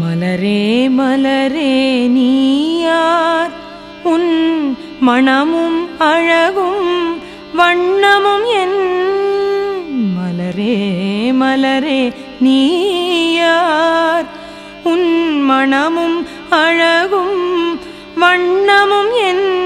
[0.00, 3.50] மலரே மலரே நீயார்.
[4.02, 7.18] உன் மணமும் அழகும்
[7.58, 9.02] வண்ணமும் என்.
[10.16, 10.92] மலரே
[11.32, 14.24] மலரே நீயார்.
[14.84, 17.78] உன் மணமும் அழகும்
[18.20, 19.62] வண்ணமும் என்.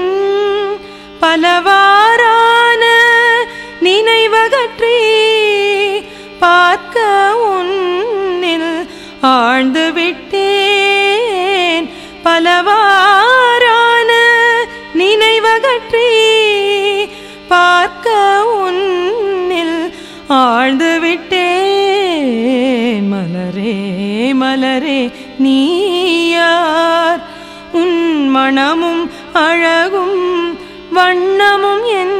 [1.21, 1.88] பலவா
[12.41, 14.11] பலவாரான
[14.99, 16.11] நினைவகற்றி
[17.49, 18.13] பார்க்க
[18.57, 19.79] உன்னில்
[20.35, 22.29] ஆழ்ந்து விட்டேன்
[23.11, 23.75] மலரே
[24.41, 25.01] மலரே
[25.43, 27.21] நீயார்
[27.73, 29.03] உன் மனமும்
[29.43, 30.17] அழகும்
[30.91, 32.17] வண்ணமும் என்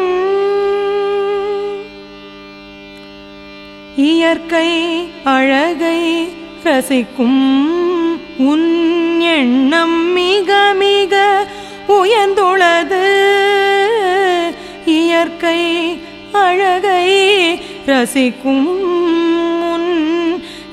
[4.09, 4.69] இயற்கை
[5.29, 5.99] அழகை
[6.63, 7.41] ரசிக்கும்
[8.39, 11.47] உன் எண்ணம் மிக மிக
[11.87, 13.05] உயர்ந்துள்ளது.
[14.85, 15.61] இயற்கை
[16.31, 17.07] அழகை
[17.85, 18.67] ரசிக்கும்
[19.73, 19.91] உன்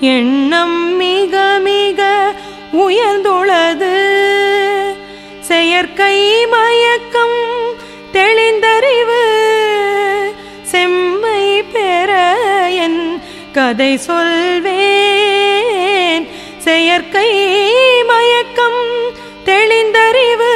[0.00, 2.32] எண்ணம் மிக மிக
[2.72, 3.94] உயர்ந்துள்ளது.
[5.40, 7.38] செயற்கை மயக்கம்
[8.12, 9.22] தெளிந்தறிவு
[10.62, 12.12] செம்மை பெற
[12.70, 13.20] என்
[13.52, 15.04] கதை சொல்வே
[16.66, 17.30] செயற்கை
[18.10, 18.82] மயக்கம்
[19.48, 20.54] தெளிந்தறிவு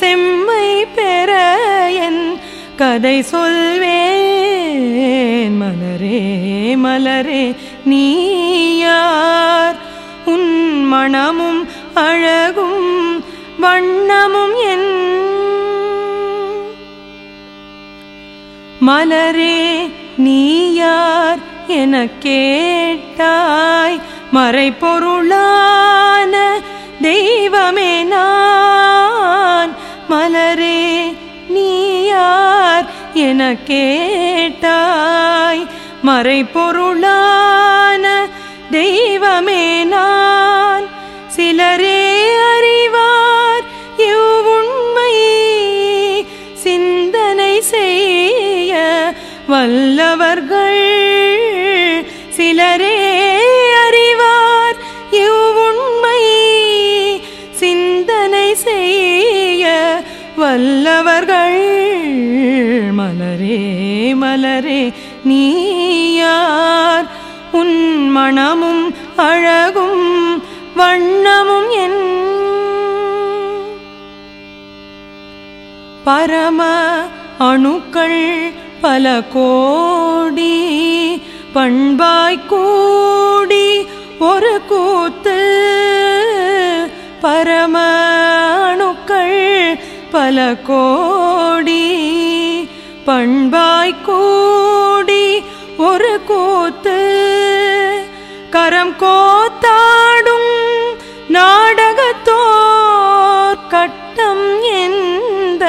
[0.00, 1.30] செம்மை பெற
[2.06, 2.24] என்
[2.76, 4.34] கதை சொல்வேன்.
[5.60, 6.22] மலரே
[6.84, 7.44] மலரே
[7.90, 9.78] நீயார்
[10.32, 10.50] உன்
[10.92, 11.62] மணமும்
[12.06, 12.90] அழகும்
[13.62, 14.90] வண்ணமும் என்
[18.88, 19.60] மலரே
[20.26, 21.42] நீயார்
[21.80, 21.94] என
[22.26, 23.98] கேட்டாய்.
[24.32, 26.46] மறைப்பொருளான
[27.02, 29.76] தெய்வமே நான்.
[30.10, 31.14] மலரே
[31.48, 35.66] நீயார் என கேட்டாய்.
[36.06, 38.26] மறைப்பொருளான
[38.70, 40.86] தெய்வமே நான்.
[41.26, 43.64] சிலரே அறிவார்
[43.98, 45.14] இவ்வுண்மை.
[46.52, 49.12] சிந்தனை செய்ய
[49.46, 50.25] வல்லவர்
[68.26, 68.84] மணமும்
[69.22, 70.06] அழகும்
[70.76, 72.00] வண்ணமும் என்
[76.06, 76.60] பரம
[77.46, 78.22] அணுக்கள்
[78.80, 80.56] பல கோடி
[81.54, 83.66] பண்பாய் கூடி
[84.30, 85.38] ஒரு கூத்து
[87.20, 87.76] பரம
[88.64, 89.38] அணுக்கள்
[90.10, 91.82] பல கோடி
[93.04, 95.24] பண்பாய் கூடி
[95.86, 96.98] ஒரு கூத்து
[98.56, 100.52] கரம் கோத்தாடும்
[101.36, 102.32] நாடகத்தோர்
[103.68, 104.44] கட்டம்
[104.78, 105.64] எந்த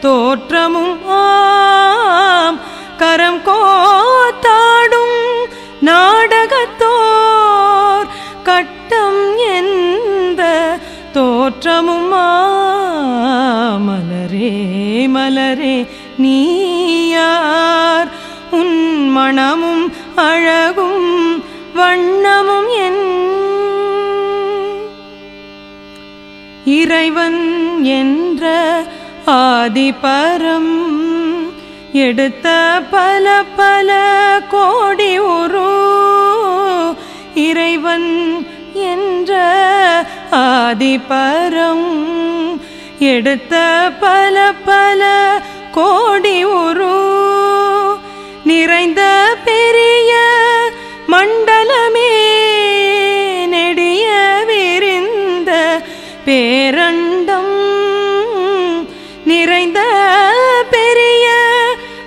[0.00, 2.58] தோற்றமும் ஆம்.
[2.98, 5.16] கரம் கோத்தாடும்
[5.88, 6.98] நாடகத்தோர்
[8.42, 9.22] கட்டம்
[9.54, 10.42] எந்த
[11.12, 12.08] தோற்றமும்
[13.86, 14.50] மலரே
[15.14, 15.76] மலரே
[16.16, 18.10] நீயார்
[18.52, 18.76] உன்
[19.10, 19.84] மணமும்
[20.24, 20.89] அழகும்
[21.80, 23.02] வண்ணமும் என்
[26.74, 27.42] இறைவன்
[27.98, 28.44] என்ற
[29.36, 30.72] ஆதிபரம்
[32.00, 32.48] எடுத்த
[32.90, 33.26] பல
[33.56, 33.90] பல
[34.50, 35.70] கோடி உரு
[37.44, 38.10] இறைவன்
[38.90, 39.32] என்ற
[40.42, 41.86] ஆதிபரம்
[43.10, 43.54] எடுத்த
[44.00, 45.02] பல பல
[45.72, 46.94] கோடி உரு
[48.44, 49.02] நிறைந்த
[56.26, 57.54] பேரண்டம்
[59.24, 59.80] நிறைந்த
[60.70, 61.26] பெரிய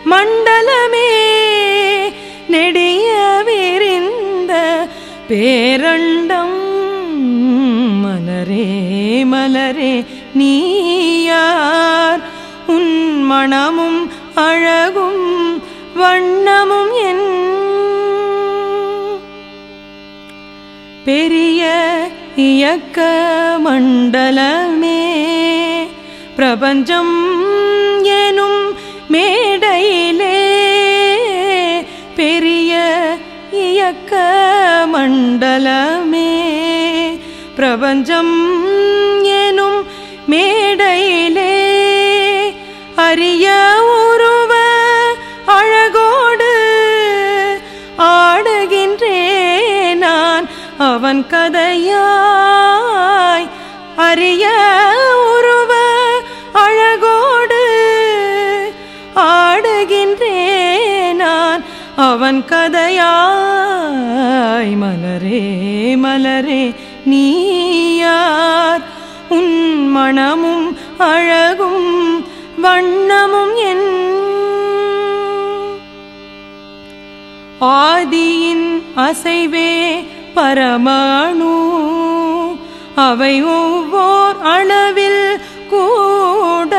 [0.06, 1.10] மண்டலமே
[2.48, 4.88] நெடிய விரிந்த
[5.30, 6.62] பேரண்டம்.
[8.04, 8.68] மலரே
[9.24, 12.21] மலரே நீயார்
[12.68, 15.62] உன் மணமும் அழகும்
[15.95, 17.31] வண்ணமும் என்.
[21.06, 21.62] பெரிய
[22.35, 23.01] இயக்க
[23.65, 25.12] மண்டலமே.
[26.35, 27.44] பிரபஞ்சம்
[28.03, 28.74] எனும்
[29.07, 30.41] மேடையிலே
[32.15, 32.81] பெரிய
[33.51, 34.15] இயக்க
[34.94, 36.41] மண்டலமே.
[37.56, 38.33] பிரபஞ்சம்
[39.24, 39.83] எனும்
[40.27, 41.52] மேடையிலே
[50.93, 51.85] அவன் கதையாய்
[54.05, 54.45] அரிய
[55.27, 55.71] உருவ
[56.63, 57.61] அழகோடு
[59.25, 60.81] ஆடுகின்றேன்
[61.21, 61.63] நான்
[62.07, 63.93] அவன் கதையாய்
[64.83, 65.43] மலரே
[66.03, 66.63] மலரே
[67.11, 68.83] நீயார்
[69.37, 69.55] உன்
[69.95, 70.67] மனமும்
[71.07, 71.91] அழகும்
[72.63, 73.87] வண்ணமும் என்
[77.77, 78.67] ஆதியின்
[79.03, 79.71] அசைவே
[80.35, 81.51] பரமாணு.
[82.95, 85.39] அவை ஒவ்வோர் அளவில்
[85.69, 86.75] கூட.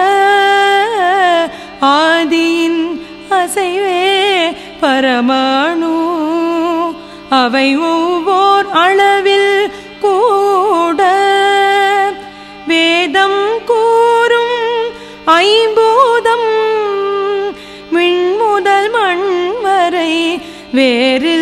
[1.81, 5.93] ஆதியின் அசைவே பரமாணு.
[7.31, 11.03] அவை ஒவ்வோர் அளவில் கூட.
[12.67, 14.63] வேதம் கூறும்
[15.27, 16.49] ஐம்பூதம்
[17.91, 20.41] மின் முதல் மண் வரை
[20.73, 21.34] வேறு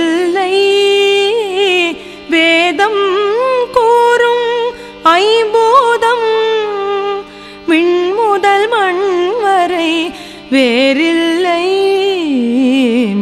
[10.53, 11.67] வேறில்லை.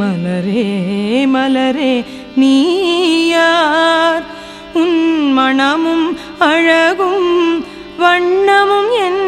[0.01, 2.05] மலரே மலரே
[2.35, 4.25] நீயார்
[4.75, 7.63] உன் மணமும் அழகும்
[8.01, 9.25] வண்ணமும் என்.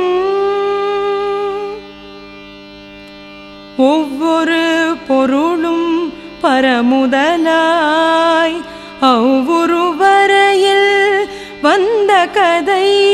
[3.76, 6.12] ஒவ்வொரு பொருளும்
[6.42, 8.56] பரமுதலாய்
[9.00, 11.28] அவ்வொரு வரையில்
[11.62, 13.11] வந்த கதை.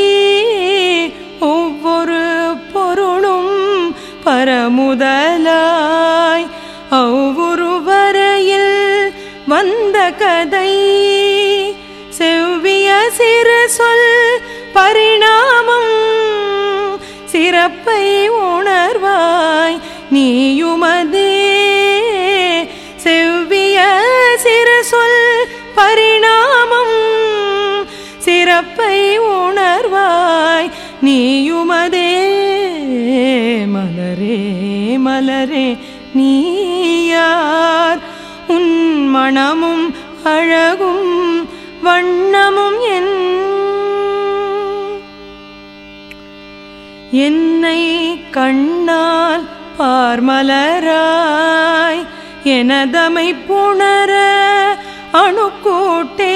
[31.06, 32.12] நீயுமதே
[33.74, 34.38] மலரே
[35.06, 35.66] மலரே
[36.16, 38.00] நீயார்.
[38.54, 38.72] உன்
[39.14, 39.86] மணமும்
[40.32, 41.14] அழகும்
[41.84, 42.78] வண்ணமும்
[47.26, 47.80] என்னை
[48.30, 49.44] கண்ணால்
[49.78, 50.92] பார்மலராய்
[52.56, 54.12] எனதமை புணர
[55.22, 56.27] அணுக்கூட்டே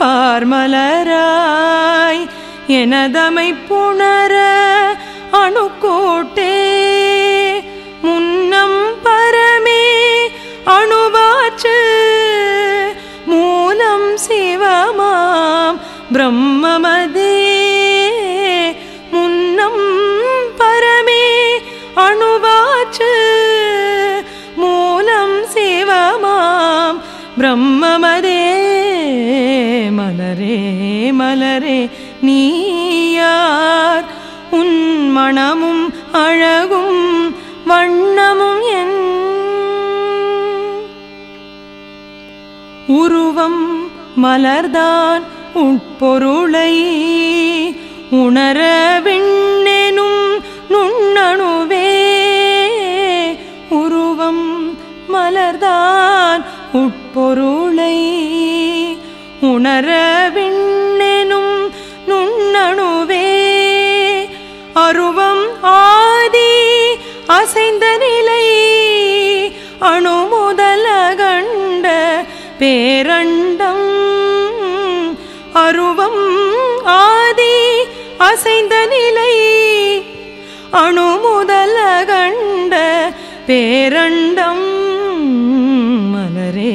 [0.00, 1.14] பார்மலராய்
[2.68, 4.34] எனதமை புணர
[5.42, 6.56] அணுக்கோட்டே.
[8.02, 9.84] முன்னம் பரமே
[10.76, 11.78] அணுவாச்சு
[13.26, 15.78] மூலம் சிவமாம்
[16.12, 17.25] பிரம்மமதே.
[31.56, 34.04] மலரே நீயார்.
[34.50, 37.34] உன் மணமும் அழகும்
[37.68, 38.98] வண்ணமும் என்
[42.86, 43.88] உருவம்
[44.22, 45.22] மலர்தான்
[45.54, 46.74] உட்பொருளை
[48.10, 48.60] உணர
[49.04, 50.24] விண்ணெனும்
[50.70, 51.90] நுண்ணணுவே.
[53.68, 54.78] உருவம்
[55.12, 57.55] மலர்தான் உட்பொருள்
[72.58, 73.88] பேரண்டம்
[75.52, 76.22] அருவம்
[76.84, 77.56] ஆதி
[78.18, 79.34] அசைந்த நிலை
[80.70, 82.74] அணு முதல கண்ட
[83.46, 84.66] பேரண்டம்
[86.12, 86.74] மலரே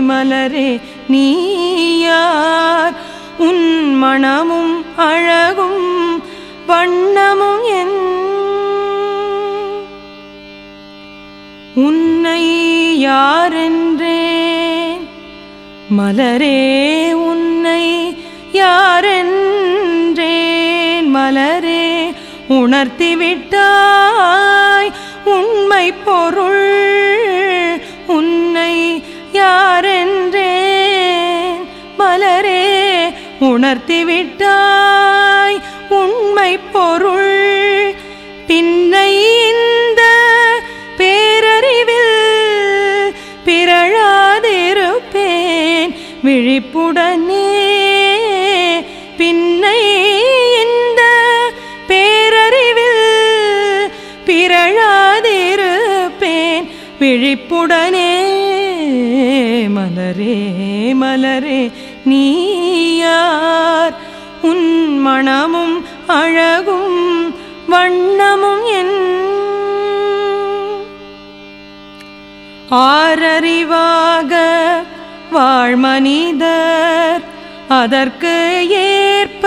[0.00, 2.94] மலரே நீயார்.
[3.38, 6.22] உன் மணமும் அழகும்
[6.68, 7.96] வண்ணமும் என்.
[11.74, 12.42] உன்னை
[13.02, 14.47] யாரென்றே
[15.96, 18.16] மலரே உன்னை
[18.52, 19.46] யாரென்றேன்.
[21.06, 22.12] மலரே
[22.48, 24.90] உணர்த்திவிட்டாய்.
[25.24, 29.02] உண்மை பொருள் உன்னை
[29.32, 29.96] யாரென்றேன்.
[31.98, 35.58] மலரே உணர்த்திவிட்டாய்.
[35.88, 37.94] உண்மை பொருள்
[38.46, 39.77] பின்னையின்
[46.58, 47.48] விழிப்புடனே
[49.18, 49.80] பின்னை
[50.62, 51.02] இந்த
[51.88, 53.04] பேரறிவில்
[54.28, 55.36] பிறழாதிருப்பேன்.
[57.00, 58.10] விழிப்புடனே
[59.76, 60.38] மலரே
[61.02, 61.60] மலரே
[62.10, 63.94] நீயார்
[64.50, 64.68] உன்
[65.06, 65.76] மணமும்
[66.18, 67.00] அழகும்
[67.72, 68.96] வண்ணமும் என்
[72.70, 74.32] ஆரறிவாக
[75.32, 77.24] வாழ்மனிதர்
[77.70, 78.34] அதற்கு
[78.84, 79.44] ஏற்ப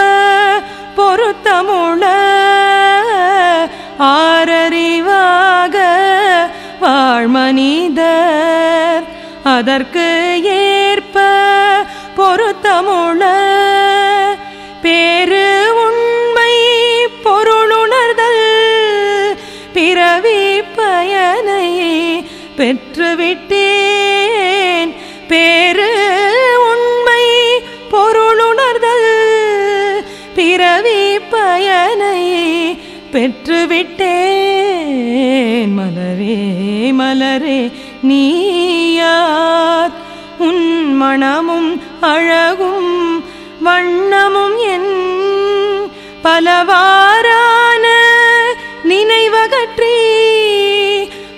[0.97, 2.03] பொருத்தமுள
[4.11, 5.75] ஆரறிவாக
[6.85, 8.27] வாழ்மனிதர்
[9.47, 10.07] அதற்கு
[10.57, 11.17] ஏற்ப
[12.17, 13.21] பொருத்தமுள
[14.83, 15.45] பேரு
[15.83, 16.53] உண்மை
[17.25, 18.43] பொருளுணர்தல்
[19.73, 20.41] பிறவி
[20.77, 21.67] பயனை
[22.57, 23.40] பெற்றுவிட்டு
[33.12, 35.77] பெற்றுவிட்டேன்.
[35.77, 39.91] மலரே மலரே நீயார்.
[40.38, 43.24] உன் மணமும் அழகும்
[43.65, 44.94] வண்ணமும் என்
[46.24, 47.88] பலவாறான
[48.84, 50.00] நினைவகற்றி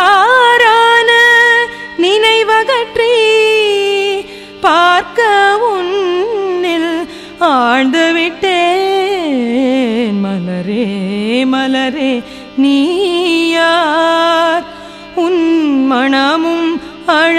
[11.73, 12.11] மலரே
[12.62, 14.64] நீயார்
[15.17, 15.45] உன்
[15.91, 16.73] மணமும்
[17.14, 17.38] அழ